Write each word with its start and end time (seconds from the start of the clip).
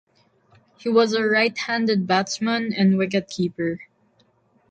He 0.79 0.89
was 0.89 1.13
a 1.13 1.23
right-handed 1.23 2.07
batsman 2.07 2.73
and 2.73 2.97
wicket-keeper. 2.97 3.81